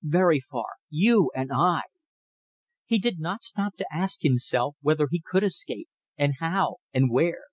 [0.00, 1.80] Very far; you and I!"
[2.86, 7.46] He did not stop to ask himself whether he could escape, and how, and where.